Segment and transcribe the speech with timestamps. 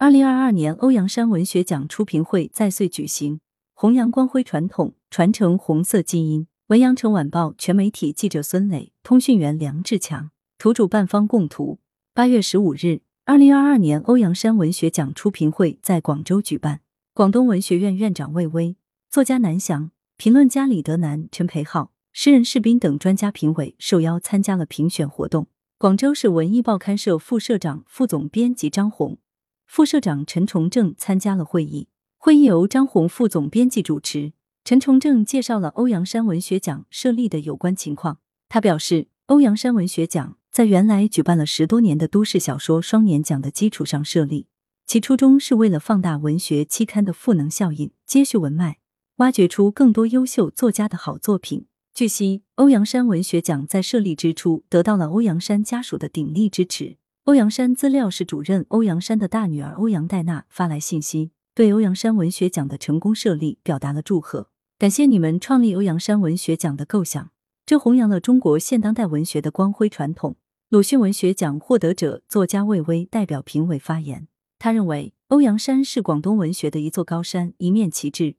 [0.00, 3.40] 二零二二年欧阳山文学奖出评会在穗举行，
[3.74, 6.46] 弘扬光辉传统，传承红色基因。
[6.68, 11.80] 文阳城晚报全媒体记者孙磊，通讯员梁志强，图主办方供图。
[12.14, 16.78] 八月十五日，二零二二年欧阳山文学奖出评会在广州举办，
[17.12, 18.76] 广东文学院院长魏巍、
[19.10, 25.48] 作家南翔、评论家李德南、陈培浩、诗人士兵等专家评委受邀参加了评选活动。
[25.76, 29.18] 广州市文艺报刊社副社长、副总编辑张红、
[29.68, 31.88] 副社长陈崇正参加了会议。
[32.16, 34.32] 会议由张红副总编辑主持。
[34.64, 38.18] 陈崇正介绍了欧阳山文学奖设立的有关情况。
[38.48, 44.46] 他表示，欧阳山文学奖在原来举办了十多年的都市小说双年奖的基础上设立，
[44.86, 48.78] 其初衷是为了放大文学期刊的赋能效应，接续文脉，
[49.16, 51.66] 挖掘出更多优秀作家的好作品。
[51.94, 56.97] 据悉，欧阳山文学奖在设立之初得到了欧阳山家属的鼎力支持。
[57.28, 64.48] 欧阳山资料室主任欧阳山的大女儿欧阳黛娜发来信息，对欧阳山文学奖的成功设立表达了祝贺。
[64.78, 67.30] 感谢你们创立欧阳山文学奖的构想，
[67.66, 70.36] 这弘扬了中国现当代文学的光辉传统。
[70.70, 74.26] 鲁迅文学奖获得者作家魏巍代表评委发言，
[74.58, 78.36] 他认为欧阳山是广东文学的一座高山，一面旗帜。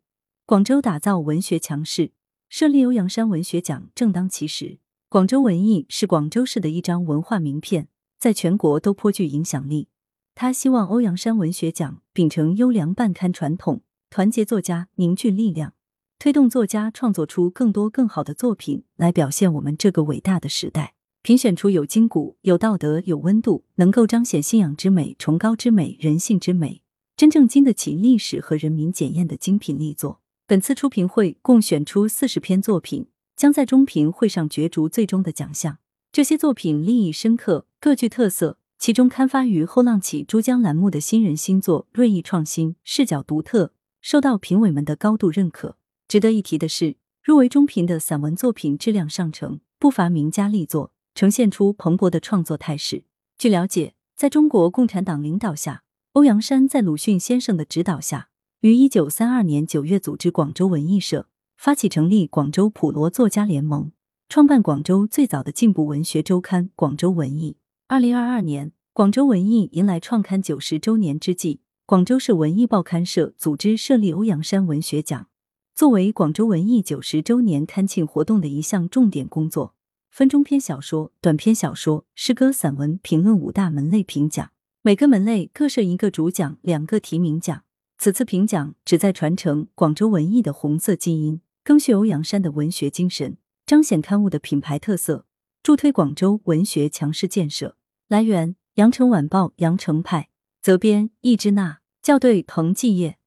[0.48, 2.14] 广州打造文学强势，
[2.50, 4.80] 设立欧阳山文学奖正当其时。
[5.10, 7.88] 广州文艺是广州市的一张文化名片，
[8.20, 9.88] 在全国都颇具影响力。
[10.36, 15.74] 他希望欧阳山文学奖秉承优良办刊传统，团结作家，凝聚力量。
[16.20, 20.96] 推动作家创作出更多更好的作品，来表现我们这个伟大的时代。
[21.22, 26.82] 评选出有筋骨、有道德、有温度，能够彰显信仰之美、崇高之美、人性之美，
[27.18, 30.22] 真正经得起历史和人民检验的精品力作。
[30.48, 35.80] 本次出评会共选出四十篇作品，将在中评会上角逐最终的奖项。
[36.12, 38.58] 这些作品立意深刻，各具特色。
[38.78, 45.76] 其中刊发于后浪起珠江栏目的新人新作锐意创新、视角独特，受到评委们的高度认可。
[46.08, 53.04] 值得一提的是，入围中评的散文作品质量上乘，不乏名家力作，呈现出蓬勃的创作态势。
[53.38, 55.84] 据了解，在中国共产党领导下，
[56.14, 58.30] 欧阳山在鲁迅先生的指导下，
[58.62, 61.28] 于一九三二年九月组织广州文艺社，
[61.58, 63.92] 发起成立广州普罗作家联盟，
[64.30, 67.58] 创办广州最早的进步文学周刊《广州文艺》。
[67.90, 75.28] 二零二二年，广州文艺迎来创刊九十周年之际，广州市文艺报刊社组织设立欧阳山文学奖。
[75.74, 79.74] 作为广州文艺九十周年刊庆活动的一项重点工作，
[80.12, 84.52] 分中篇小说、短篇小说、诗歌、散文评论五大门类评奖，
[84.84, 87.64] 每个门类各设一个主奖、两个提名奖。
[87.98, 95.26] 此次评奖旨在传承广州文艺的红色基因，更续欧阳山的文学精神，彰显刊物的品牌特色，
[95.64, 97.78] 助推广州文学强势建设。
[98.10, 100.30] 来源：羊城晚报羊城派，
[100.64, 103.19] 责编：易之娜，校对：彭继业。